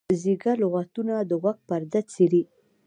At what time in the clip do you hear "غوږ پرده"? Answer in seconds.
1.41-2.01